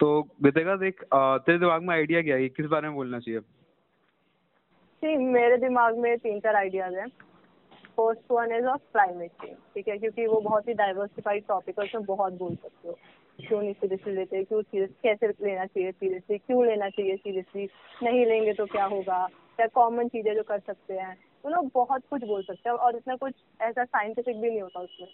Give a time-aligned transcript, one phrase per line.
[0.00, 2.48] तो गीतिका देख तेरे दिमाग में आइडिया क्या है?
[2.48, 3.40] किस बारे में बोलना चाहिए?
[5.02, 7.06] सी मेरे दिमाग में तीन चार आइडियाज़ हैं।
[7.96, 9.96] First one is of climate change ठीक है?
[9.98, 12.98] क्योंकि वो बहुत ही डाइवर्सिफाइड टॉपिक है उसमें बहुत बोल सकते हो।
[13.38, 14.42] क्यों नहीं सीरियसली लेते?
[14.44, 15.90] क्यों सीरियस कैसे लेना चाहिए?
[15.92, 17.16] सीरियसली क्यों लेना चाहिए?
[17.16, 17.68] सीरियसली
[18.02, 19.26] नहीं लेंगे तो क्या होगा?
[19.56, 21.14] क्या कॉमन चीज़ें जो कर सकते हैं?
[21.42, 24.80] तो लोग बहुत कुछ बोल सकते हैं और इतना कुछ ऐसा साइंटिफिक भी नहीं होता
[24.80, 25.08] उसमें।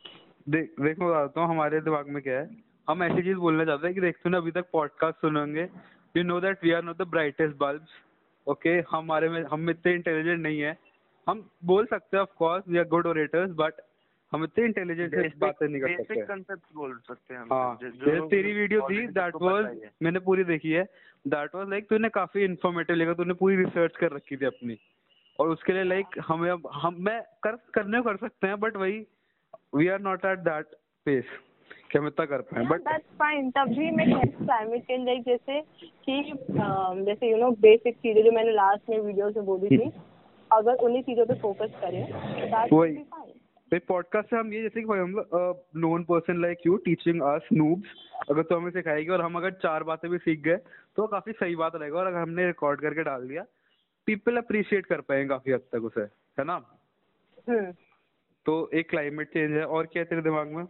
[0.48, 2.73] देख देख बताता हूँ हमारे दिमाग में क्या है?
[2.88, 5.69] हम ऐसी चीज़ बोलना चाहते हैं कि देख तूने अभी तक पॉडकास्ट सुने होंगे
[6.15, 8.01] you know that we are not the brightest bulbs
[8.47, 10.77] okay हमारे में हम इतने इंटेलिजेंट नहीं है।
[11.27, 13.80] हम बोल सकते हैं of course we are good orators but
[14.33, 17.78] हम इतने इंटेलिजेंट से बातें नहीं कर बेसिक सकते। कंसेप्ट बोल सकते हैं हम। हाँ
[17.83, 19.64] जैसे तेरी वीडियो थी दैट वाज
[20.03, 20.84] मैंने पूरी देखी है।
[21.27, 24.78] दैट वाज लाइक तूने काफ़ी इन्फॉर्मेटिव लिखा तूने पूरी रिसर्च कर रखी थी अपनी।
[25.39, 29.05] और उसके लिए लाइक हमें हम मैं कर करने कर सकते हैं बट वही
[29.75, 31.25] we are not at that pace
[31.95, 35.61] कि हम इतना कर पाए बट दैट्स फाइन तभी मैं क्लाइमेट चेंज लाइक जैसे
[36.06, 36.23] कि
[37.05, 39.91] जैसे यू नो बेसिक चीज़ें जो मैंने लास्ट में वीडियोस में बोली थी
[40.50, 42.03] अगर उन्हीं चीज़ों पे फोकस करें
[42.72, 45.15] वही। फाइन पॉडकास्ट से हम ये जैसे कि भाई हम
[45.84, 47.95] known person like you teaching us noobs
[48.31, 50.56] अगर तो हमें सिखाएगी और हम अगर चार बातें भी सीख गए
[50.97, 53.45] तो काफ़ी सही बात रहेगा और अगर हमने रिकॉर्ड करके डाल दिया
[54.09, 56.00] पीपल अप्रिशिएट कर पाएँगे काफ़ी हद तक उसे
[56.39, 56.61] है ना?
[57.48, 57.72] हम्म
[58.47, 60.65] तो एक क्लाइमेट चेंज है और क्या है तेरे दिमाग में?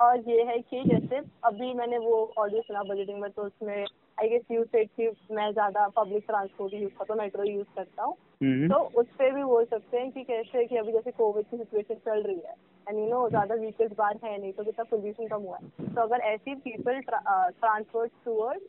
[0.00, 3.84] और ये है कि जैसे अभी मैंने वो ऑडियो सुना बजटिंग में तो उसमें
[4.18, 8.02] आई गेस यू सेड कि मैं ज़्यादा पब्लिक ट्रांसपोर्ट यूज़ करता हूँ मेट्रो यूज़ करता
[8.02, 11.46] हूँ। हम्म। तो उस पर भी बोल सकते हैं कि कैसे कि अभी जैसे कोविड
[11.46, 12.54] की सिचुएशन चल रही है।
[12.86, 16.02] एंड यू नो ज़्यादा व्हीकल्स बाहर है नहीं तो कितना पोल्यूशन कम हुआ है। तो
[16.02, 18.60] अगर ऐसी people transport toward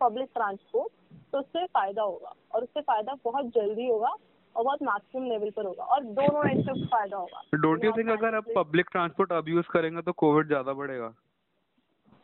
[0.00, 0.92] public transport
[1.32, 4.14] तो उससे फ़ायदा होगा। और उससे फ़ायदा बहुत जल्दी होगा
[4.56, 8.10] और बहुत मैक्सिमम लेवल पर होगा और दोनों एंड से फ़ायदा होगा। डोंट यू थिंक
[8.10, 11.12] अगर आप पब्लिक ट्रांसपोर्ट अब यूज़ करेंगे तो कोविड ज़्यादा बढ़ेगा?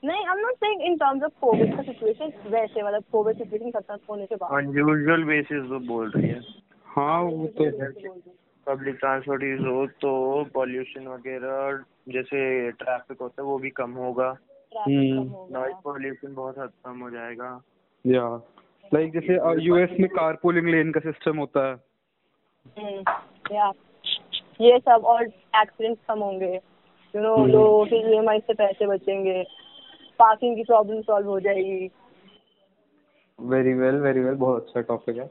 [0.04, 3.70] नहीं I am not saying in terms of Covid का सिचुएशन वैसे मतलब कोविड सिचुएशन
[3.70, 6.40] खत्म होने के बाद। अनयूजुअल बेसिस वो बोल रही है।
[6.86, 7.90] हाँ वो तो है।
[8.66, 14.36] पब्लिक ट्रांसपोर्ट यूज़ हो। तो पॉल्यूशन वगैरह जैसे ट्रैफ़िक होता है वो भी कम होगा।
[14.78, 17.60] नॉइज़ पॉल्यूशन बहुत हद कम हो जाएगा।
[18.06, 18.28] या
[18.92, 21.85] लाइक जैसे यूएस में कारपूलिंग लेन का सिस्टम होता है। हम्म,
[23.52, 23.72] या।
[24.60, 26.54] ये सब और एक्सीडेंट्स कम होंगे।
[27.14, 27.50] You know hmm.
[27.50, 27.96] लोगों के
[28.36, 29.44] ई से पैसे बचेंगे।
[30.18, 31.90] पार्किंग की प्रॉब्लम सॉल्व हो जाएगी।
[33.40, 35.26] वेरी वेल वेरी वेल बहुत अच्छा टॉपिक है।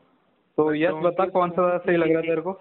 [0.57, 2.51] तो यस बता कौन सा ज़्यादा सही लग रहा है तेरे को?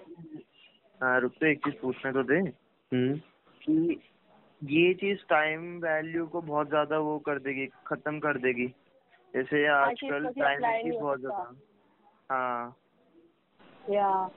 [1.03, 3.17] हाँ रुक तो एक चीज़ पूछने तो दे। हम्म।
[3.63, 4.01] कि
[4.63, 8.67] ये चीज़ टाइम वैल्यू को बहुत ज़्यादा वो कर देगी खत्म कर देगी।
[9.35, 11.55] जैसे आजकल टाइम की बहुत ज़्यादा।
[12.31, 12.77] हाँ।
[13.91, 14.31] Yeah.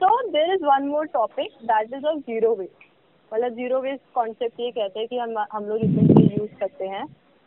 [0.00, 2.84] So there is one more topic that is of zero waste
[3.32, 7.04] मतलब ज़ीरो वेस्ट कॉन्सेप्ट ये कहते हैं कि हम हम लोग जितनी यूज़ करते हैं।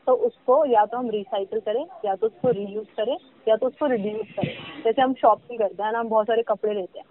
[0.07, 3.15] तो उसको या तो हम रिसाइकिल करें या तो उसको रीयूज करें
[3.47, 4.53] या तो उसको रिड्यूस करें।
[4.83, 7.05] जैसे हम शॉपिंग करते हैं ना हम बहुत सारे कपड़े लेते हैं।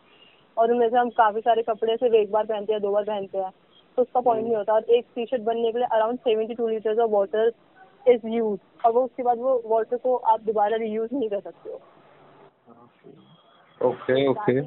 [0.57, 3.39] और उनमें से हम काफ़ी सारे कपड़े सिर्फ़ एक बार पहनते हैं दो बार पहनते
[3.39, 3.51] हैं।
[3.99, 6.69] तो उसका पॉइंट नहीं होता और एक टी शर्ट बनने के लिए around seventy two
[6.69, 7.53] litres of water
[8.07, 11.71] is use और वो उसके बाद वो वाटर को आप दोबारा रीयूज नहीं कर सकते
[11.71, 11.81] हो।
[13.81, 14.61] ओके ओके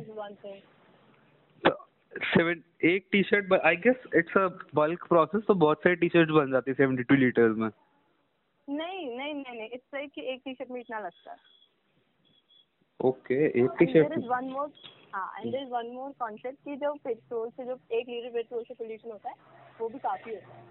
[2.14, 6.30] सेवन एक T shirt I guess it's a bulk process तो बहुत सारी टी शर्ट
[6.32, 7.70] बन जाती है सेवेंटी टू लीटर्स में।
[8.68, 11.38] नहीं नहीं नहीं नहीं इट्स लाइक कि एक टी शर्ट में इतना लगता है।
[13.00, 14.72] ओके एक T there is one more
[15.16, 18.64] हाँ and there is one more concept कि जो पेट्रोल से जो एक लीटर पेट्रोल
[18.64, 19.36] से पोल्यूशन होता है
[19.80, 20.68] वो भी काफ़ी होता है।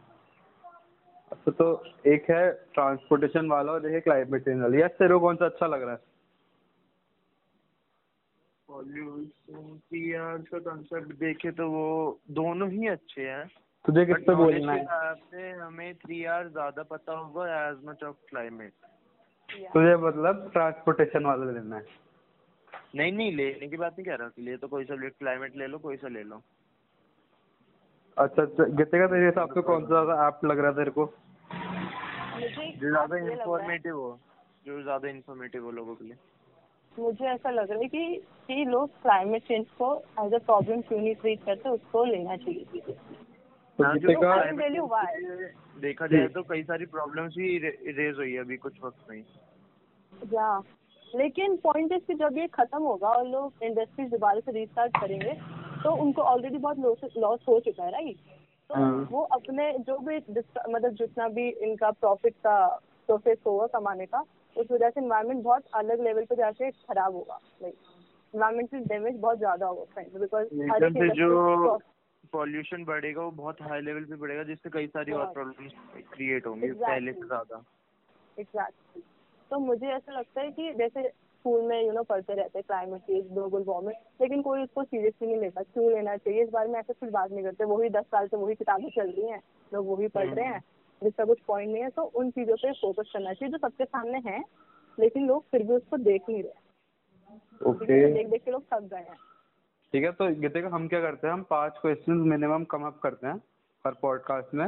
[1.33, 1.67] अच्छा तो
[2.07, 5.67] एक है ट्रांसपोर्टेशन वाला और एक है क्लाइमेट चेंज वाला। यस तेरे कौन सा अच्छा
[5.67, 6.08] लग रहा है?
[8.79, 13.47] पॉल्यूशन की यार का कंसेप्ट देखे तो वो दोनों ही अच्छे हैं।
[13.85, 17.77] तुझे किस But पे बोलना है। हिसाब से हमें थ्री आवर ज़्यादा पता होगा एज
[17.85, 18.73] मच ऑफ़ क्लाइमेट
[19.75, 21.85] तुझे मतलब ट्रांसपोर्टेशन वाला लेना है।
[22.95, 25.79] नहीं नहीं लेने की बात नहीं कह रहा ले तो कोई सा क्लाइमेट ले लो
[25.79, 26.43] कोई सा ले लो।
[28.19, 31.07] अच्छा अच्छा गीतिका तेरे हिसाब से कौन सा ऐप लग रहा है तेरे को?
[32.79, 34.21] जो ज़्यादा है- इंफॉर्मेटिव हो
[34.67, 36.17] जो ज़्यादा इंफॉर्मेटिव हो लोगों के लिए।
[36.99, 40.99] मुझे ऐसा लग रहा है कि कि लोग क्लाइमेट चेंज को एज अ प्रॉब्लम क्यों
[41.01, 46.87] नहीं ट्रीट करते उसको लेना चाहिए। तो हाँ, change से देखा जाए तो कई सारी
[46.87, 49.25] प्रॉब्लम्स भी रेज हुई है अभी कुछ वक्त में
[50.33, 50.59] या
[51.15, 55.35] लेकिन पॉइंट इज़ कि जब ये खत्म होगा और लोग इंडस्ट्रीज़ दोबारा से रीस्टार्ट करेंगे
[55.83, 58.17] तो उनको ऑलरेडी बहुत लॉस लॉस हो चुका है राइट
[58.71, 62.67] तो हाँ। वो अपने जो भी मतलब जितना भी इनका प्रॉफिट का
[63.07, 64.25] प्रोसेस होगा कमाने का
[64.57, 67.75] उस वजह से इन्वायरमेंट बहुत अलग लेवल पे जाके खराब होगा। लाइक
[68.35, 71.79] इन्वायरमेंटल डैमेज बहुत ज़्यादा होगा बिकॉज़ एक से जो
[72.33, 75.73] पॉल्यूशन बढ़ेगा वो बहुत हाई लेवल पे बढ़ेगा जिससे कई सारी और प्रॉब्लम्स
[76.13, 77.63] क्रिएट होंगी पहले से ज़्यादा।
[78.37, 79.03] एग्जैक्टली
[79.51, 83.01] तो मुझे ऐसा लगता है कि जैसे स्कूल में यू नो पढ़ते रहते हैं क्लाइमेट
[83.01, 86.43] चेंज ग्लोबल वार्मिंग लेकिन कोई उसको सीरियसली नहीं लेता क्यों लेना चाहिए?
[86.43, 89.11] इस बारे में ऐसे कुछ बात नहीं करते वही दस साल से वही किताबें चल
[89.11, 89.41] रही हैं
[89.73, 90.61] लोग वही पढ़ रहे हैं।
[91.03, 94.19] जिसका कुछ पॉइंट नहीं है तो उन चीज़ों पे फोकस करना चाहिए जो सबके सामने
[94.27, 94.43] है
[94.99, 98.99] लेकिन लोग फिर भी उसको देख नहीं रहे। ओके देख देख के लोग थक गए
[98.99, 99.17] हैं।
[99.93, 103.27] ठीक है तो गीतिका हम क्या करते हैं हम पाँच क्वेश्चंस मिनिमम कम अप करते
[103.27, 103.37] हैं
[103.85, 104.67] हर पॉडकास्ट में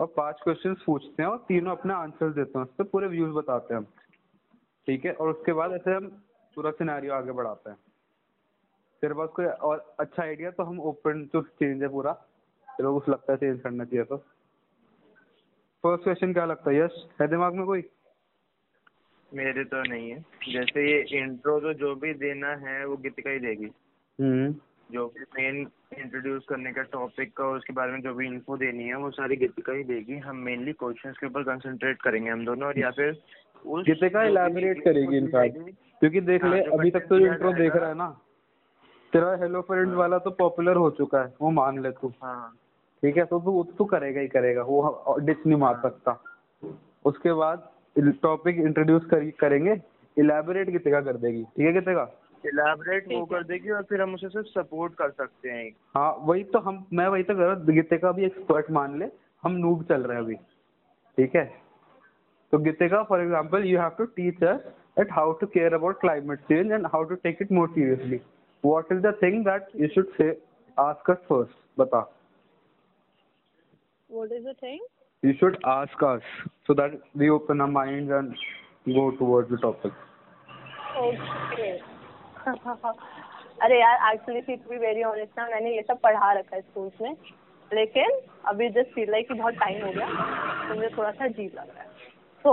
[0.00, 3.32] और पाँच क्वेश्चन पूछते हैं और तीनों अपने आंसर देते हैं उस पर पूरे व्यूज़
[3.32, 3.86] बताते हैं हम।
[4.86, 6.06] ठीक है और उसके बाद ऐसे हम
[6.56, 7.78] पूरा सिनेरियो आगे बढ़ाते हैं।
[9.02, 12.12] तेरे पास कोई और अच्छा आइडिया तो हम ओपन टू चेंज है पूरा
[12.68, 14.16] को कुछ लगता है चेंज करना चाहिए तो।
[15.84, 17.06] फ़र्स्ट क्वेश्चन क्या लगता है यश?
[17.20, 17.82] है दिमाग में कोई?
[19.34, 20.18] मेरे तो नहीं है।
[20.52, 23.70] जैसे ये इंट्रो तो जो भी देना है वो गीतिका ही देगी।
[24.18, 24.52] हम्म।
[24.92, 25.56] जो भी मेन
[25.98, 29.36] इंट्रोड्यूस करने का टॉपिक का उसके बारे में जो भी इन्फो देनी है वो सारी
[29.36, 33.22] गीतिका ही देगी। हम मेनली क्वेश्चंस के ऊपर कंसंट्रेट करेंगे हम दोनों और या फिर
[33.64, 35.58] उस गीतिका elaborate करेगी इनफैक्ट
[36.00, 38.10] क्योंकि देख हाँ, ले अभी तक तो इंट्रो देख रहा है ना
[39.12, 42.54] तेरा हेलो फ्रेंड्स वाला तो पॉपुलर हो चुका है वो मान ले तू। हाँ।
[43.02, 46.18] ठीक है तो तू तू करेगा ही करेगा वो डिच नहीं मार सकता।
[47.04, 47.68] उसके बाद
[48.22, 49.80] टॉपिक इंट्रोड्यूस कर, करेंगे
[50.16, 52.10] इलेबोरेट गीतिका कर देगी ठीक है गीतिका
[52.44, 56.44] इलाबरेट वो कर देगी और फिर हम उसे सिर्फ़ सपोर्ट कर सकते हैं हाँ वही
[56.44, 59.06] तो हम मैं वही तो कर रहा हूँ गीतिका भी एक्सपर्ट मान ले
[59.42, 60.34] हम नूब चल रहे हैं अभी
[61.18, 61.44] ठीक है?
[62.52, 64.64] तो गीते का for example you have to teach us
[65.00, 68.20] at how to care about climate change and how to take it more seriously
[68.64, 70.30] what is the thing that you should say
[70.76, 72.00] ask us first बता।
[74.12, 74.80] What is the thing
[75.22, 76.30] you should ask us
[76.68, 78.40] so that we open our minds and
[78.94, 79.92] go towards the topic.
[81.00, 81.68] Okay
[83.64, 87.00] अरे यार actually to be very honest ना मैंने ये सब पढ़ा रखा है स्कूल्स
[87.02, 87.14] में
[87.70, 90.08] लेकिन अभी जस्ट फील लाइक कि बहुत टाइम हो गया
[90.68, 91.88] तो मुझे थोड़ा सा अजीब लग रहा है।
[92.44, 92.52] सो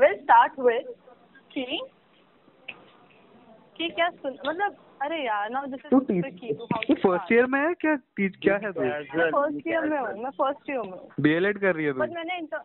[0.00, 0.92] विल स्टार्ट विद
[1.52, 1.80] कि
[3.76, 7.94] कि क्या सुन मतलब अरे यार ना दिस तू तू फ़र्स्ट ईयर में है क्या?
[8.16, 8.80] टीच क्या है तू?
[8.80, 11.98] फ़र्स्ट ईयर में हूँ मैं फ़र्स्ट ईयर में हूँ। बीएलएड कर रही है तू?
[12.00, 12.62] बट मैंने इंटर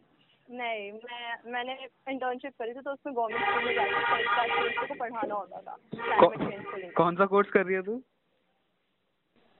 [0.48, 1.74] नहीं मैं मैंने
[2.10, 5.36] इंटर्नशिप करी थी तो उसमें गवर्नमेंट स्कूल में जाकर फ़र्स्ट क्लास के बच्चों को पढ़ाना
[5.36, 8.02] होता था कौन सा कोर्स कर रही है तू?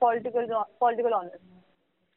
[0.02, 0.46] Political
[0.80, 1.40] political honours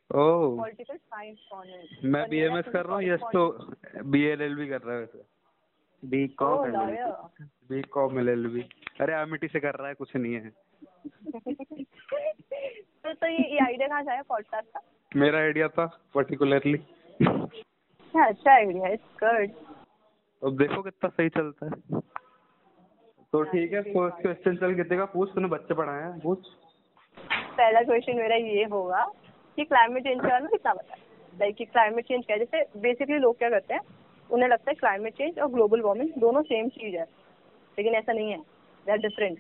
[0.09, 0.57] oh.
[0.57, 3.47] Political science honours मैं बीएमएस कर रहा हूँ यस तो
[4.11, 5.23] बीएलएल भी कर रहा है वैसे।
[6.03, 7.13] B O com lawyer
[7.69, 8.61] B com L L B
[9.01, 10.49] अरे एमिटी से कर रहा है कुछ नहीं है।
[13.03, 14.21] तो तो ये ये आइडिया कहाँ से आया?
[14.29, 14.81] पॉडकास्ट का?
[15.11, 15.85] मेरा आइडिया था
[16.15, 16.73] पर्टिकुलरली
[18.13, 19.51] अच्छा आइडिया इट्स गुड
[20.41, 21.99] अब देखो कितना सही चलता है।
[23.33, 26.47] तो ठीक है फ़र्स्ट क्वेश्चन चल कितने का पूछ तूने बच्चे पढ़ाए हैं पूछ।
[27.57, 29.03] पहला क्वेश्चन मेरा ये होगा
[29.57, 30.99] कि क्लाइमेट चेंज के बारे में कितना पता है?
[31.33, 32.39] लाइक कि क्लाइमेट चेंज क्या है?
[32.39, 33.81] जैसे बेसिकली लोग क्या करते हैं
[34.29, 37.05] उन्हें लगता है क्लाइमेट चेंज और ग्लोबल वार्मिंग दोनों सेम चीज़ है।
[37.77, 38.37] लेकिन ऐसा नहीं है।
[38.85, 39.39] They are different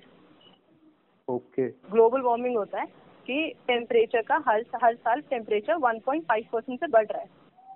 [1.27, 2.85] okay global warming होता है
[3.27, 7.27] कि टेम्परेचर का हर हर साल टेम्परेचर 1.5 परसेंट से बढ़ रहा है।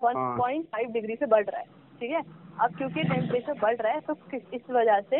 [0.04, 1.66] 1.5 डिग्री से बढ़ रहा है।
[2.02, 2.22] ठीक है?
[2.62, 4.16] अब क्योंकि टेम्परेचर बढ़ रहा है तो
[4.54, 5.20] इस वजह से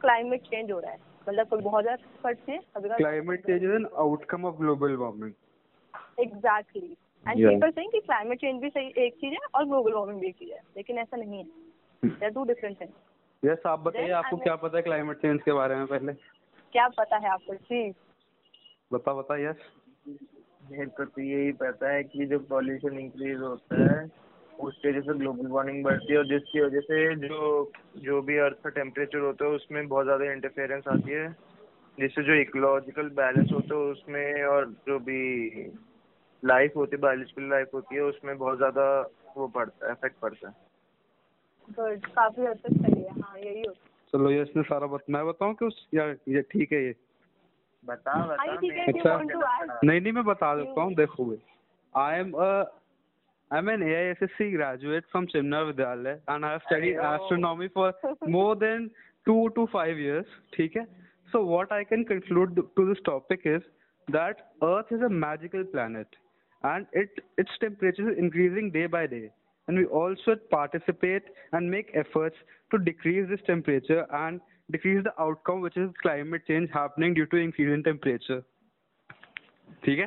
[0.00, 3.86] क्लाइमेट चेंज हो रहा है। मतलब कोई बहुत ज़्यादा है कभी climate change is an
[3.98, 5.32] outcome of global warming
[6.20, 7.36] exactly and.
[7.38, 10.36] People saying कि क्लाइमेट चेंज भी सही एक चीज़ है और ग्लोबल वार्मिंग भी एक
[10.38, 11.44] चीज़ है लेकिन ऐसा नहीं है।
[12.02, 12.94] They are two different things
[13.42, 16.12] yes आप बताइए आपको क्या पता है क्लाइमेट चेंज के बारे में पहले?
[16.72, 17.90] क्या पता है आपको जी?
[18.90, 19.56] बता बता यस
[20.70, 24.04] मेरे को तो यही पता है कि जो पॉल्यूशन इंक्रीज होता है
[24.58, 28.56] उसकी वजह से ग्लोबल वार्मिंग बढ़ती है और जिसकी वजह से जो जो भी अर्थ
[28.64, 31.28] का टेम्परेचर होता है उसमें बहुत ज़्यादा इंटरफेरेंस आती है।
[31.98, 35.20] जिससे जो इकोलॉजिकल बैलेंस होता है उसमें और जो भी
[36.42, 38.84] लाइफ होती है बायोलॉजिकल लाइफ होती है उसमें बहुत ज़्यादा
[39.36, 40.54] वो पड़ता है इफ़ेक्ट पड़ता है।
[41.76, 45.26] गुड काफ़ी हद तक सही है हाँ यही होता चलो यस ने सारा बत मैं
[45.26, 46.94] बताऊँ कि उस या ये ठीक है ये
[47.84, 49.16] बता हाँ, बता ये है, अच्छा।
[49.84, 51.38] नहीं नहीं मैं बता देता हूँ देखोगे
[51.94, 57.06] I am I am an AISSC graduate from Chimna Vidyalaya and I have studied अरे,
[57.08, 57.22] oh.
[57.22, 57.92] astronomy for
[58.28, 58.90] more than
[59.26, 60.26] two to five years.
[60.56, 60.86] ठीक है
[61.28, 63.62] So what I can conclude to this topic is
[64.08, 66.06] that Earth is a magical planet
[66.64, 69.30] and it its temperature is increasing day by day
[69.68, 75.12] and we all should participate and make efforts to decrease this temperature and decrease the
[75.24, 78.40] outcome which is climate change happening due to increase in temperature.
[79.84, 80.06] ठीक है?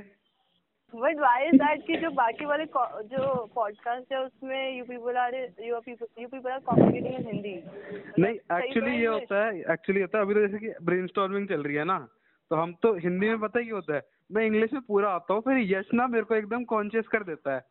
[0.94, 2.64] But why is that कि जो बाकी वाले
[3.12, 7.54] जो podcast है उसमें you people are you people you people are communicating in Hindi
[8.20, 11.76] नहीं एक्चुअली ये होता है एक्चुअली होता है। अभी तो जैसे कि ब्रेनस्टॉर्मिंग चल रही
[11.76, 12.00] है ना
[12.52, 14.02] तो हम तो हिंदी में पता है होता है?
[14.32, 17.56] मैं इंग्लिश में पूरा आता हूँ फिर यश ना मेरे को एकदम कॉन्शियस कर देता
[17.56, 17.62] है।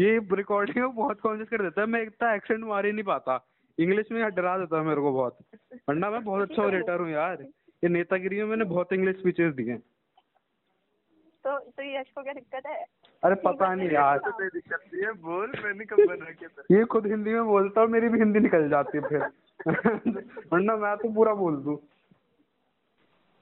[0.00, 3.46] ये रिकॉर्डिंग में बहुत कॉन्शियस कर देता है मैं इतना एक्सेंट मार ही नहीं पाता।
[3.78, 5.38] इंग्लिश में यार डरा देता है मेरे को बहुत।
[5.88, 7.42] वरना मैं बहुत अच्छा ओरेटर हूँ यार।
[7.82, 9.82] ये नेतागिरी में मैंने बहुत इंग्लिश स्पीचेस दिए हैं।
[11.44, 12.84] तो तो यश को क्या दिक्कत है?
[13.24, 14.30] अरे पता नहीं यार। तो
[15.04, 18.40] है। बोल मैंने कब बना के ये खुद हिंदी में बोलता है मेरी भी हिंदी
[18.40, 19.30] निकल जाती है फिर।
[20.52, 21.76] वरना मैं तो पूरा बोल दूँ।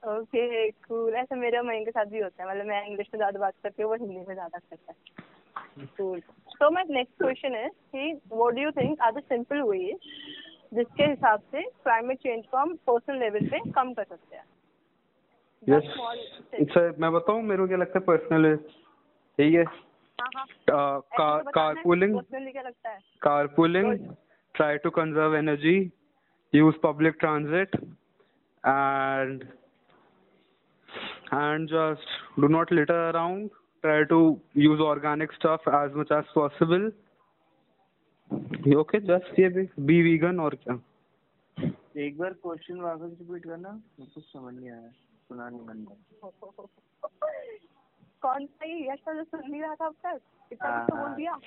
[0.03, 3.39] ओके कूल ऐसे मेरे मयंक के साथ भी होता है। मतलब मैं इंग्लिश में ज़्यादा
[3.39, 6.19] बात करती हूँ वो हिंदी में ज़्यादा करता है। कूल
[6.59, 9.97] तो माय नेक्स्ट क्वेश्चन है कि what do you think are the simple ways
[10.73, 14.43] जिसके हिसाब से क्लाइमेट चेंज को हम पर्सनल लेवल पे कम कर सकते हैं?
[15.69, 15.83] यस
[16.59, 18.45] अच्छा मैं बताऊँ मेरे को क्या लगता है पर्सनल
[19.39, 19.63] यही है?
[19.63, 20.45] हाँ हाँ।
[20.99, 22.99] कार कारपूलिंग पर्सनली क्या लगता है?
[23.27, 23.97] Carpooling
[24.55, 25.91] try to conserve energy
[26.53, 27.75] use public transit
[28.63, 29.43] and
[31.31, 31.69] and
[33.83, 36.91] try to use organic stuff as much as possible.
[38.81, 38.99] Okay?
[38.99, 40.79] Just ये भी be vegan और क्या?
[41.97, 43.69] एक बार क्वेश्चन वापस रिपीट करना
[43.99, 44.89] को समझ नहीं आया
[45.29, 45.85] सुना नहीं मैंने।
[48.21, 50.19] कौन सा ये यश वाला सुन नहीं रहा था अब तक?
[50.51, 51.37] इतना कुछ तो बोल। दिया।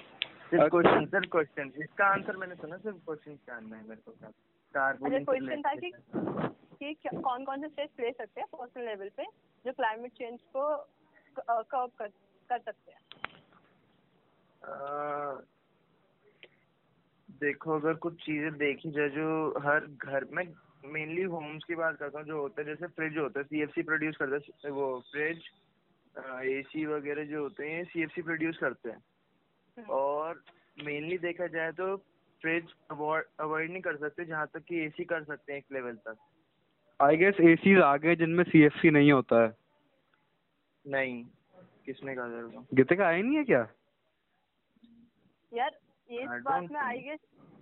[0.51, 4.31] सिर्फ़ क्वेश्चन सिर्फ़ क्वेश्चन इसका आंसर मैंने सुना सिर्फ़ क्वेश्चन जानना है मेरे को क्या?
[4.75, 5.91] कार अच्छा क्वेश्चन था कि
[6.83, 9.25] कि कौन कौन से स्टेप्स ले सकते हैं पर्सनल लेवल पे
[9.65, 10.63] जो क्लाइमेट चेंज को
[11.39, 12.09] कर्व कर
[12.51, 13.01] कर सकते हैं।
[17.29, 20.45] देखो अगर कुछ चीज़ें देखी जाए जो हर घर में
[20.85, 24.17] मेनली होम्स की बात करता हूँ जो होता है जैसे फ्रिज होता है सीएफसी प्रोड्यूस
[24.17, 25.43] करता है वो फ्रिज
[26.45, 29.03] एसी वगैरह जो होते हैं सीएफसी प्रोड्यूस करते हैं।
[29.77, 30.43] हम्म। और
[30.85, 31.97] मेनली देखा जाए तो
[32.43, 36.17] फ्रिज अवॉइड नहीं कर सकते जहाँ तक कि एसी कर सकते हैं एक लेवल तक।
[37.01, 39.62] आई गेस एसीज आ गए जिनमें सीएफसी नहीं होता है।
[40.85, 41.25] नहीं
[41.87, 42.65] किसने कहा तेरे को?
[42.75, 43.67] गीते का नहीं है क्या?
[45.53, 45.79] यार
[46.11, 47.19] इस बात में आई गेस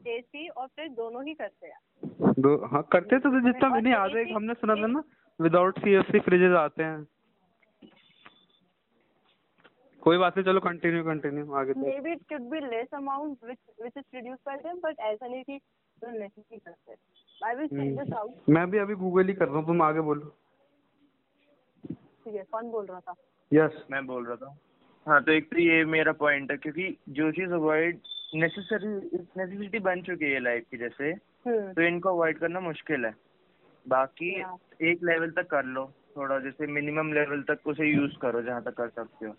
[0.06, 4.16] एसी और फ्रिज दोनों ही करते हैं। दो हाँ करते तो जितना और मैंने याद
[4.16, 5.02] है AC हमने सुना था ना
[5.40, 7.06] विदाउट सीएफसी फ्रिजेज आते हैं।
[10.02, 13.58] कोई बात नहीं चलो कंटिन्यू कंटिन्यू आगे तो maybe it could be less amount which
[13.80, 15.60] which is produced by them but ऐसा नहीं कि
[16.04, 16.94] नहीं करते।
[17.46, 20.00] I will check this out मैं भी अभी गूगल ही कर रहा हूँ तुम आगे
[20.00, 20.36] बोलो।
[22.24, 23.14] ठीक है कौन बोल रहा था?
[23.52, 24.56] यस मैं बोल रहा था।
[25.06, 28.00] हाँ तो एक तो ये मेरा पॉइंट है क्योंकि जो चीज़ अवॉइड
[28.34, 28.88] नेसेसरी
[29.36, 31.10] नेसेसिटी बन चुकी है लाइफ की जैसे
[31.46, 33.14] हम्म। तो इनको अवॉइड करना मुश्किल है।
[33.88, 38.42] बाकी हाँ। एक लेवल तक कर लो थोड़ा जैसे मिनिमम लेवल तक उसे यूज़ करो
[38.42, 39.34] जहाँ तक कर सकते हो।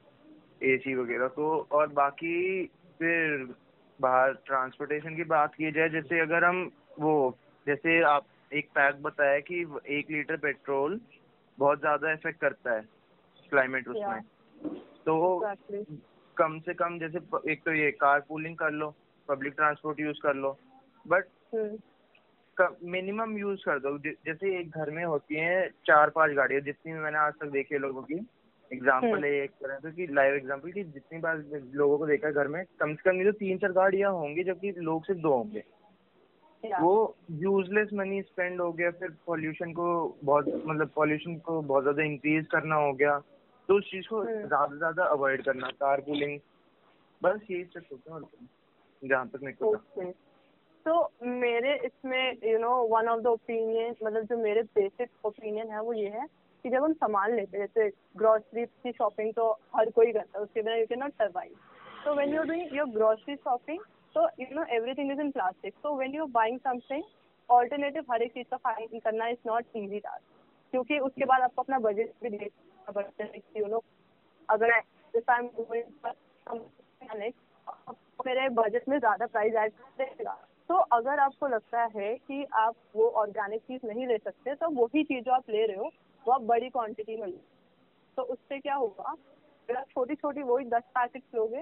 [0.63, 2.65] एसी वगैरह तो और बाकी
[2.99, 3.53] फिर
[4.01, 9.39] बाहर ट्रांसपोर्टेशन की बात की जाए जैसे अगर हम वो जैसे आप एक पैक बताया
[9.39, 10.99] कि एक लीटर पेट्रोल
[11.57, 12.81] बहुत ज़्यादा इफ़ेक्ट करता है
[13.51, 14.21] क्लाइमेट उसमें।
[15.05, 15.39] तो
[16.37, 17.19] कम से कम जैसे
[17.51, 18.93] एक तो ये कार पूलिंग कर लो
[19.29, 20.57] पब्लिक ट्रांसपोर्ट यूज़ कर लो।
[21.05, 21.25] बट
[22.85, 27.17] मिनिमम यूज़ कर दो। जैसे एक घर में होती है चार पाँच गाड़ियाँ जितनी मैंने
[27.17, 28.19] आज तक देखी है लोगों की।
[28.71, 31.43] Example hmm. है एक तरह से कि लाइव एग्ज़ाम्पल की जितनी बार
[31.75, 34.43] लोगों को देखा है घर में कम से कम ये तो तीन चार गाड़ियाँ होंगी
[34.43, 35.63] जबकि लोग सिर्फ़ दो होंगे।
[36.65, 41.83] या वो यूजलेस मनी स्पेंड हो गया फिर पॉल्यूशन को बहुत मतलब पॉल्यूशन को बहुत
[41.83, 43.17] ज़्यादा इंक्रीज करना हो गया।
[43.69, 46.39] तो उस चीज़ को हम्म। ज़्यादा से ज़्यादा अवॉइड करना कार पूलिंग
[47.21, 49.75] बस यही सब होता है। जहाँ तक मेरे को
[50.85, 55.81] तो मेरे इसमें you know one of the opinion मतलब जो मेरे बेसिक ओपिनियन है
[55.81, 56.25] वो ये है
[56.63, 60.43] कि जब हम सामान लेते हैं जैसे ग्रोसरी की शॉपिंग तो हर कोई करता है
[60.43, 61.55] उसके बिना you can not survive
[62.03, 63.81] so when you're doing your grocery shopping
[64.13, 65.73] so, you know, everything is in plastic.
[65.81, 67.03] So, when you're buying something,
[67.49, 70.23] alternative हर एक चीज़ का फाइंड करना इज़ नॉट इजी टास्क
[70.71, 73.81] क्योंकि उसके बाद आपको अपना बजट भी देखना पड़ता है यू नो
[74.49, 74.69] अगर
[78.27, 80.33] मेरे बजट में ज़्यादा प्राइस ऐड कर देगा.
[80.69, 85.03] तो अगर आपको लगता है कि आप वो ऑर्गेनिक चीज़ नहीं ले सकते तो वही
[85.03, 85.91] चीज़ जो आप ले रहे हो,
[86.25, 87.37] वो आप बड़ी क्वांटिटी में लो
[88.17, 89.11] तो उससे क्या होगा?
[89.11, 91.61] अगर आप छोटी छोटी वही दस पैकेट लोगे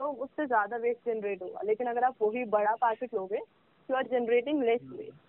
[0.00, 4.06] तो उससे ज़्यादा वेस्ट जनरेट होगा। लेकिन अगर आप वही बड़ा पैकेट लोगे you are
[4.08, 5.22] generating less waste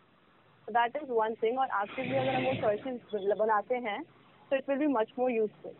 [0.68, 4.02] that is one thing और एक्चुअली अगर हम वो चॉइसेस बनाते हैं
[4.52, 5.72] तो it will be much more useful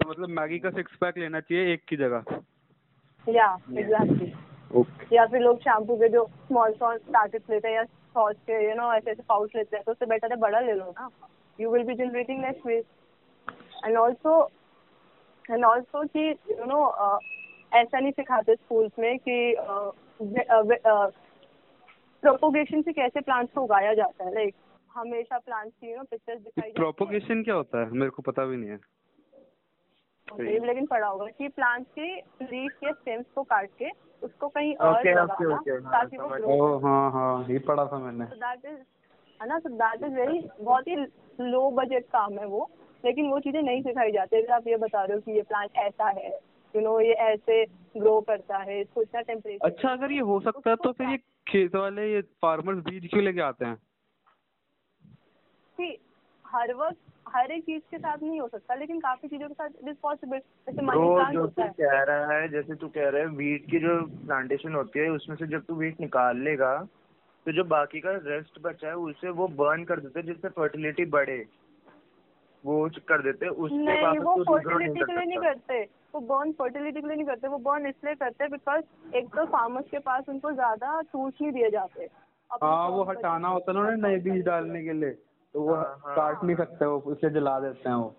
[0.00, 2.24] तो मतलब मैगी का सिक्स पैक लेना चाहिए एक की जगह?
[3.26, 3.46] या
[3.78, 4.32] एग्जैक्टली
[4.74, 8.64] ओके या फिर लोग शैम्पू के जो स्मॉल स्मॉल पैकेट्स लेते हैं या सॉस के
[8.64, 11.08] यू नो ऐसे ऐसे पाउच लेते हैं तो उससे बेटर है बड़ा ले लो ना।
[11.58, 14.42] You will be generating less waste and also
[15.50, 16.84] and also कि यू नो
[17.74, 19.56] ऐसा नहीं सिखाते स्कूल्स में कि
[22.22, 24.54] प्रोपोगेशन से कैसे प्लांट्स को उगाया जाता है लाइक
[24.90, 27.90] हमेशा प्लांट्स की यू नो पिक्चर्स दिखाई प्रोपोगेशन क्या होता है?
[27.90, 28.78] मेरे को पता भी नहीं है।
[30.32, 33.90] Okay, लेकिन पढ़ा होगा कि प्लांट्स के लीफ के स्टेम्स को काट के
[34.22, 37.86] उसको कहीं और Okay, लगाना okay, okay, हाँ, ताकि वो ओ हाँ हाँ ये पढ़ा
[37.86, 38.80] था मैंने। दैट इज़
[39.40, 39.58] है ना?
[39.58, 40.96] तो दैट इज़ वेरी बहुत ही
[41.40, 42.70] लो बजट काम है वो
[43.04, 45.70] लेकिन वो चीज़ें नहीं सिखाई जाती। अगर आप ये बता रहे हो कि ये प्लांट
[45.76, 46.30] ऐसा है
[46.76, 47.64] यू नो ये ऐसे
[47.96, 51.16] ग्रो करता है इसको इतना टेम्परेचर अच्छा अगर ये हो सकता है तो फिर ये
[51.48, 53.76] खेत वाले ये फार्मर्स बीज क्यों लेके आते हैं?
[55.78, 55.96] कि
[56.44, 59.68] हर वक्त हर एक चीज़ के साथ नहीं हो सकता लेकिन काफ़ी चीज़ों के साथ
[59.82, 62.88] इट इज़ पॉसिबल जैसे मनी प्लांट जो होता तू है। कह रहा है जैसे तू
[62.88, 66.40] कह रहा है वीट की जो प्लांटेशन होती है उसमें से जब तू वीट निकाल
[66.40, 66.76] लेगा
[67.46, 71.04] तो जो बाकी का रेस्ट बचा है उसे वो बर्न कर देते हैं जिससे फर्टिलिटी
[71.10, 71.44] बढ़े।
[72.64, 75.38] वो कर देते हैं उसके नहीं बाद वो उसको ग्रो नहीं फर्टिलिटी के लिए नहीं
[75.38, 75.82] करते।
[76.14, 79.44] वो बर्न फर्टिलिटी के लिए नहीं करते वो बर्न इसलिए करते हैं बिकॉज़ एक तो
[79.46, 82.08] फार्मर्स के पास उनको ज़्यादा टूल्स नहीं दिए जाते।
[82.62, 85.84] हाँ वो हटाना होता है ना उन्हें नए बीज डालने के लिए। तो वो हाँ,
[85.84, 88.14] हाँ। काट नहीं सकते वो इसलिए जला देते हैं वो।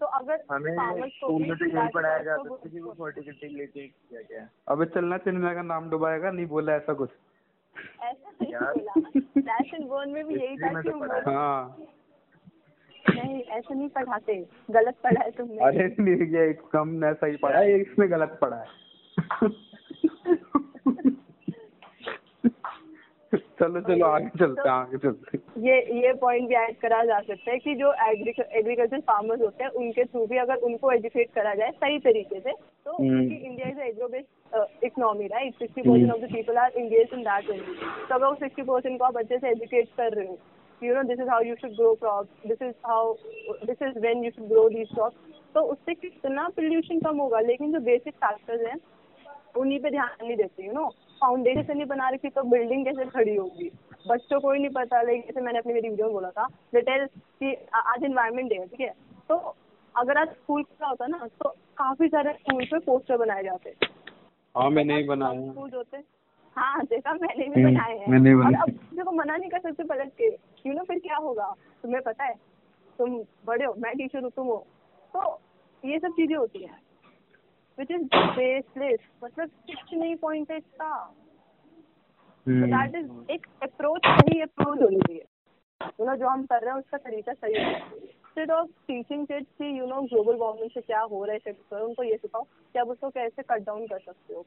[0.00, 4.40] तो अगर हमें तो यही that पढ़ाया जाता also कि वो फर्टिलिटी लेके क्या क्या
[4.40, 7.10] है अबे चलना चिन्मय का नाम डुबाएगा नहीं बोला ऐसा कुछ।
[8.02, 8.94] ऐसा नहीं बोला।
[9.86, 11.97] बर्न में भी यही था कि तो है।
[13.08, 14.34] नहीं ऐसे नहीं पढ़ाते।
[14.70, 18.56] गलत पढ़ा है तुमने। अरे नहीं ये कम ने सही पढ़ा है इसने गलत पढ़ा
[18.56, 18.66] है।
[23.60, 27.50] चलो चलो आगे चलते हैं आगे चलते ये ये पॉइंट भी ऐड करा जा सकता
[27.50, 31.70] है कि जो एग्रीकल्चर फार्मर्स होते हैं उनके थ्रू भी अगर उनको एजुकेट करा जाए
[31.80, 36.58] सही तरीके से तो। India is agro based economy right sixty percent of the people
[36.58, 37.50] are engage in that
[38.08, 40.38] तो अगर सिक्सटी परसेंट को आप अच्छे से एजुकेट कर रहे हो
[40.82, 43.14] you know this is how you should grow crop this is how
[43.64, 45.14] this is when you should grow these crop
[45.54, 48.76] तो उससे कितना पोल्यूशन कम होगा लेकिन जो बेसिक फैक्टर्स हैं
[49.58, 50.88] उन्हीं पे ध्यान नहीं देते यू नो
[51.20, 53.70] फाउंडेशन नहीं बना रखी तो बिल्डिंग कैसे खड़ी होगी?
[54.08, 57.06] बच्चों को ही नहीं पता लेकिन जैसे मैंने अपनी मेरी वीडियो में बोला था डिटेल
[57.06, 58.92] कि आज इन्वायरमेंट डे है ठीक है?
[59.28, 59.54] तो
[59.94, 63.74] अगर आज स्कूल खुला होता ना तो काफ़ी सारे स्कूल पे पोस्टर बनाए जाते।
[64.54, 65.98] हाँ मैंने ही बनाया स्कूल होते।
[66.58, 69.84] हाँ जैसा मैंने भी हम्म, बनाए हैं। मैंने बनाए। अब देखो मना नहीं कर सकते
[69.84, 70.28] पलट के।
[70.66, 71.54] यू नो फिर क्या होगा?
[71.82, 72.34] तुम्हें पता है
[72.98, 74.66] तुम बड़े हो मैं टीचर हूँ तुम हो।
[75.14, 75.40] तो
[75.84, 76.80] ये सब चीज़ें होती हैं।
[77.78, 81.14] विच इज़ बेसलेस मतलब कुछ नहीं पॉइंट है इसका।
[82.46, 85.24] हम्म। दैट इज़ एक अप्रोच सही अप्रोच होनी चाहिए।
[86.00, 89.26] यू नो जो हम कर रहे हैं उसका तरीका सही होना चाहिए। इंस्टेड ऑफ़ टीचिंग
[89.26, 92.16] किड्स कि यू नो ग्लोबल वार्मिंग से क्या हो रहा है इफ़ेक्ट पर उनको ये
[92.16, 94.46] सिखाओ कि आप उसको कैसे कट डाउन कर सकते हो।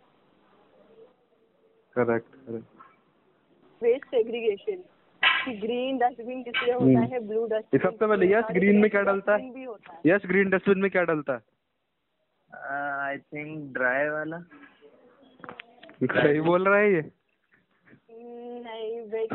[1.96, 4.84] करेक्ट करेक्ट वेस्ट सेग्रीगेशन
[5.46, 8.78] कि ग्रीन डस्टबिन किस लिए हम्म। होता है ब्लू डस्टबिन इस हफ़्ते में यस ग्रीन
[8.78, 9.52] में क्या डलता है?
[9.52, 11.42] भी होता है। यस ग्रीन डस्टबिन में क्या डलता है?
[13.02, 14.40] आई थिंक ड्राई वाला।
[16.04, 17.02] सही बोल रहा है ये।
[18.12, 19.34] नहीं वेट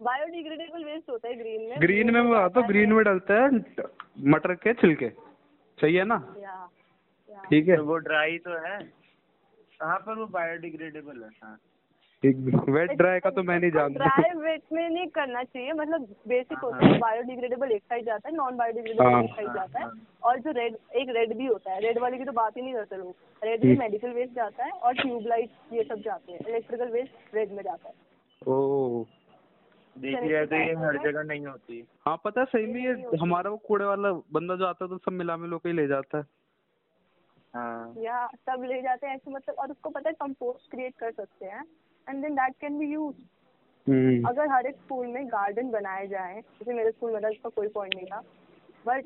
[0.00, 3.48] बायोडिग्रेडेबल वेस्ट होता है ग्रीन में। ग्रीन में मैं हूँ ग्रीन में डलता है
[4.26, 5.08] मटर के छिलके।
[5.78, 6.18] सही है ना?
[7.50, 8.78] ठीक है। तो वो ड्राई तो है।
[9.80, 11.58] कहाँ पर वो बायोडिग्रेडेबल है हाँ?
[12.22, 16.58] वेट ड्राई का तो मैं नहीं जानता। ड्राई वेट में नहीं करना चाहिए मतलब बेसिक
[16.58, 19.84] होता हाँ। है। बायोडिग्रेडेबल एक साइड जाता है नॉन बायोडिग्रेडेबल हाँ। एक साइड जाता है
[19.84, 22.62] हाँ। और जो रेड एक रेड भी होता है रेड वाले की तो बात ही
[22.62, 26.32] नहीं करते लोग। रेड में हम्म। मेडिकल वेस्ट जाता है और ट्यूबलाइट ये सब जाते
[26.32, 27.94] हैं इलेक्ट्रिकल वेस्ट रेड में जाता है।
[28.42, 29.04] ओ
[29.96, 33.50] देखी जाए तो ये हर जगह नहीं होती। हाँ पता है सही में ये हमारा
[33.50, 36.18] वो कूड़े वाला बंदा जो आता है तो सब मिला मिलो के ही ले जाता
[36.18, 36.32] है हाँ।
[38.02, 41.46] या सब ले जाते हैं ऐसे मतलब और उसको पता है कंपोस्ट क्रिएट कर सकते
[41.46, 41.64] हैं
[42.08, 43.16] and then that can be use
[44.26, 47.68] अगर हर एक स्कूल में गार्डन बनाए जाए जैसे मेरे स्कूल में था इसका कोई
[47.68, 48.22] पॉइंट नहीं था
[48.86, 49.04] बट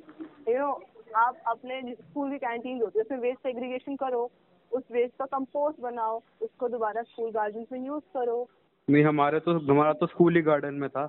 [0.48, 0.84] यू नो
[1.16, 4.30] आप अपने स्कूल की कैंटीन होती है उसमें वेस्ट सेग्रीगेशन करो
[4.72, 8.48] उस वेस्ट का कंपोस्ट बनाओ उसको दोबारा स्कूल गार्डन में यूज़ करो।
[8.90, 11.04] नहीं हमारे तो हमारा तो स्कूल ही गार्डन में था।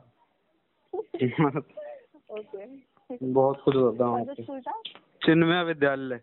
[2.31, 2.65] ओके
[3.23, 4.81] बहुत कुछ होता स्कूल था?
[5.25, 6.19] चिन्मय विद्यालय।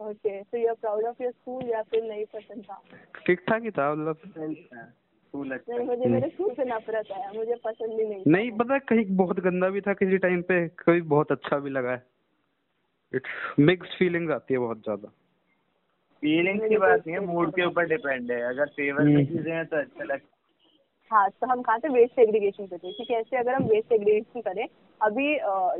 [0.00, 2.82] ओके तो you are proud of your school या फिर नहीं पसंद था
[3.26, 7.54] ठीक ठाक ही था मतलब स्कूल अच्छा नहीं मुझे मेरे स्कूल से नफरत है मुझे
[7.54, 11.32] पसंद ही नहीं नहीं पता कहीं बहुत गंदा भी था किसी टाइम पे कभी बहुत
[11.32, 12.06] अच्छा भी लगा है।
[13.14, 15.08] इट्स मिक्स फीलिंग्स आती है बहुत ज़्यादा।
[16.22, 19.66] फीलिंग्स की बात नहीं है मूड के ऊपर डिपेंड है। अगर फेवर की चीज़ें हैं
[19.66, 20.33] तो अच्छा लगता
[21.10, 22.92] हाँ तो हम कहाँ थे वेस्ट सेग्रीगेशन पे थे?
[22.92, 24.66] कि कैसे अगर हम वेस्ट सेग्रीगेशन करें
[25.00, 25.26] अभी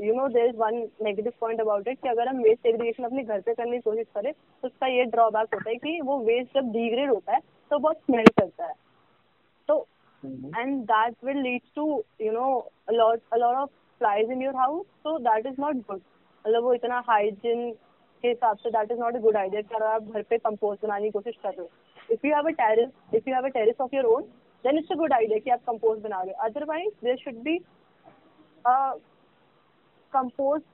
[0.06, 3.22] you know there is one negative point about it कि अगर हम वेस्ट सेग्रीगेशन अपने
[3.22, 6.54] घर पे करने की कोशिश करें तो उसका ये ड्रॉबैक होता है कि वो वेस्ट
[6.54, 8.74] जब डिग्रेड होता है तो बहुत स्मेल करता है।
[9.68, 9.86] तो
[10.22, 11.86] and that will lead to
[12.20, 12.46] you know
[12.88, 16.00] a lot a lot of flies in your house तो दैट इज़ नॉट गुड
[16.44, 17.70] मतलब वो इतना हाइजीन
[18.24, 21.04] के हिसाब से that is not a good idea अगर आप घर पे कंपोस्ट बनाने
[21.04, 21.70] की कोशिश कर रहे हो।
[22.10, 24.22] If you have a terrace if you have a terrace of your own
[24.64, 27.58] then it's a good idea कि आप कंपोस्ट बना रहे हो। Otherwise there should be
[30.12, 30.64] compost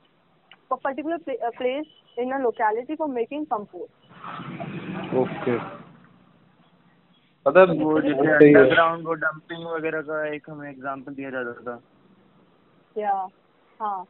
[0.72, 5.50] a particular pla- uh, place in a locality for making compost okay
[7.46, 11.81] है वो जैसे underground वो dumping वगैरह का एक हमें एग्जांपल दिया जाता था।
[12.96, 13.12] या
[13.81, 14.05] हाँ।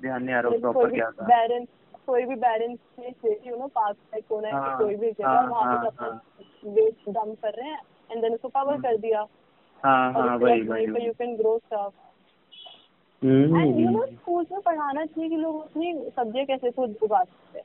[0.00, 1.64] ध्यान नहीं आ रहा प्रॉपर क्या था। बैरन
[2.06, 5.46] कोई भी barren place you know park type होना है हाँ, कोई भी जगह हाँ,
[5.48, 6.10] वहाँ पे हाँ,
[6.64, 9.26] वेस्ट डंप कर रहे हैं। एंड देन उसको कवर कर दिया।
[9.82, 11.92] हाँ हाँ वही वही वहीं पे वही। You can grow stuff
[13.22, 17.22] and you hmm know school में पढ़ाना चाहिए कि लोग अपनी सब्ज़ियाँ कैसे खुद उगा
[17.24, 17.64] सकते हैं।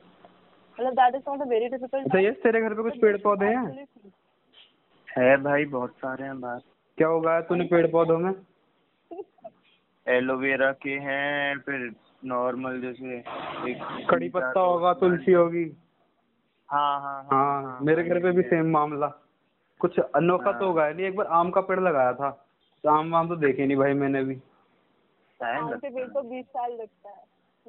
[0.78, 3.46] मतलब that is not a very difficult अच्छा यस तेरे घर पे कुछ पेड़ पौधे
[3.46, 3.86] हैं?
[5.08, 6.62] है भाई बहुत सारे हैं बात
[6.98, 8.32] क्या उगाया तूने पेड़ पौधों में
[10.06, 11.90] एलोवेरा के हैं फिर
[12.24, 13.16] नॉर्मल जैसे
[13.70, 15.64] एक कड़ी पत्ता होगा तुलसी होगी।
[16.68, 19.06] हाँ हाँ हाँ मेरे घर पे भी सेम मामला।
[19.80, 22.30] कुछ अनोखा तो हाँ। उगाया नहीं एक बार आम का पेड़ लगाया था
[22.84, 24.34] तो आम वाम तो देखे नहीं भाई मैंने भी।
[25.40, 27.24] टाइम लगता पेड़ को बीस साल लगता है।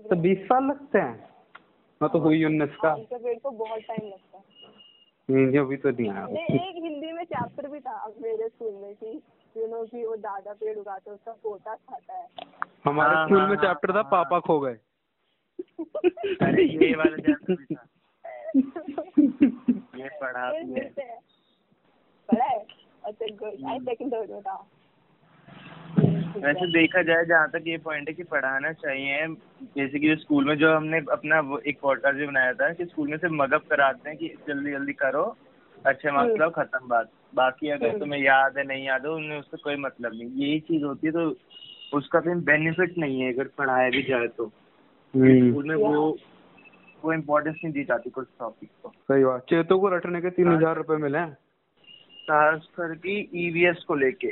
[0.10, 1.30] तो बीस साल लगते हैं?
[2.02, 4.44] मैं तो हुई उन्नीस का। आम के पेड़ को बहुत टाइम लगता है।
[5.30, 9.22] नहीं अभी तो नहीं आया। एक हिंदी में चैप्टर भी था मेरे स्कूल में कि
[9.58, 12.28] यू नो कि वो दादा पेड़ उगाते उसका पोता खाता है।
[12.86, 14.78] हमारे हाँ, स्कूल हाँ, में हाँ, चैप्टर था हाँ, पापा खो गए।
[16.42, 17.86] अरे ये वाला चैप्टर था।
[20.04, 20.52] ये पढ़ा
[22.32, 22.46] फिर है?
[22.46, 22.60] मिलते हैं पढ़ा है
[23.04, 24.68] अच्छा गुड आई सेकंड थर्ड में था
[26.38, 29.28] वैसे देखा जाए जहाँ तक ये पॉइंट है कि पढ़ाना चाहिए
[29.78, 33.08] जैसे कि स्कूल में जो हमने अपना वो एक पॉडकास्ट भी बनाया था कि स्कूल
[33.08, 35.38] में सिर्फ़ मगअप कराते हैं कि जल्दी जल्दी करो
[35.86, 39.12] अच्छे मार्क्स हम्म। लाओ खत्म बात। बाकी अगर हम्म। तुम्हें याद है नहीं याद है
[39.12, 41.36] उनमें उससे कोई मतलब नहीं। यही चीज़ होती है तो
[41.98, 44.46] उसका कोई बेनिफिट नहीं है अगर पढ़ाया भी जाए तो।
[45.14, 46.18] हम्म, स्कूल में वो
[47.04, 50.48] वो इम्पोर्टेंस नहीं दी जाती कुछ टॉपिक को। सही बात। चेतों को रटने के तीन
[50.48, 51.38] हज़ार रुपए मिले हैं।
[52.30, 54.28] खास करके ईवीएस को लेके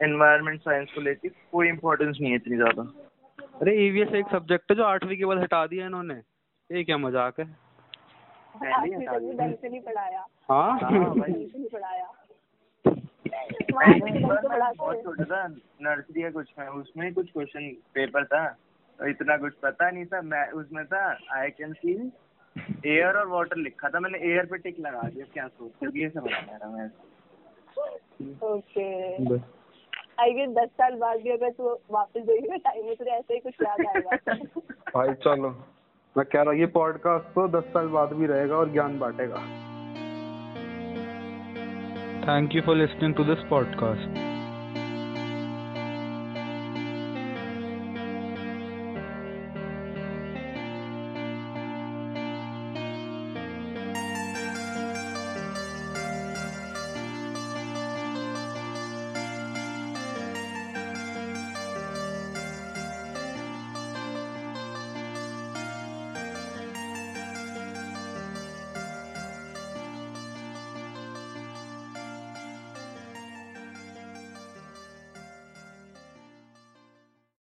[0.00, 2.82] एनवायरमेंट साइंस को लेके कोई इम्पोर्टेंस नहीं है इतनी ज़्यादा।
[3.60, 6.14] अरे ईवीएस एक सब्जेक्ट है जो आठवीं के बाद हटा दिया इन्होंने।
[6.70, 7.46] ये क्या मज़ाक है?
[8.54, 9.06] पहले ही
[10.50, 10.78] हाँ?
[10.80, 10.90] हाँ,
[15.82, 18.44] नर्सरी या कुछ उसमें कुछ क्वेश्चन पेपर था।
[18.98, 21.04] इतना कुछ पता नहीं था। मैं उसमें था
[21.36, 21.92] आई कैन सी
[22.86, 26.32] एयर और वाटर लिखा था। मैंने एयर पे टिक लगा दिया क्या सोच ये समझ
[26.32, 26.88] आ रहा मैं।
[28.44, 29.36] ओके।
[30.22, 33.40] आई गेस दस साल बाद भी अगर तू वापस देखेगा टाइम में तुझे ऐसे ही
[33.40, 34.34] कुछ याद आएगा।
[34.94, 35.50] भाई चलो।
[36.16, 39.36] मैं कह रहा हूँ ये पॉडकास्ट तो दस साल बाद भी रहेगा और ज्ञान बांटेगा।
[42.26, 44.29] Thank you for listening to this podcast